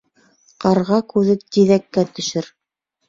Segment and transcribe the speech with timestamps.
[0.63, 2.51] Ҡарға күҙе тиҙәккә төшөр.